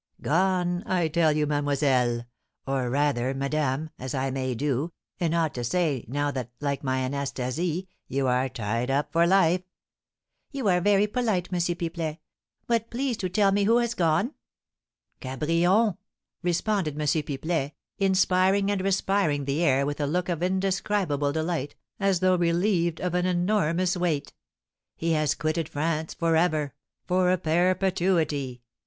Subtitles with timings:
[0.23, 0.81] "Gone!
[0.87, 2.25] I tell you, mademoiselle,
[2.65, 7.01] or, rather, madame, as I may, do, and ought to say, now that, like my
[7.01, 9.61] Anastasie, you are tied up for life."
[10.49, 11.59] "You are very polite, M.
[11.59, 12.17] Pipelet;
[12.65, 14.33] but please to tell me who has gone?"
[15.21, 15.97] "Cabrion!"
[16.41, 17.01] responded M.
[17.05, 22.99] Pipelet, inspiring and respiring the air with a look of indescribable delight, as though relieved
[22.99, 24.33] of an enormous weight;
[24.95, 26.73] "he has quitted France for ever
[27.05, 28.63] for a perpetuity!